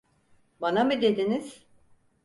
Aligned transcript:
Bana 0.61 0.83
mı 0.83 1.01
dediniz? 1.01 1.65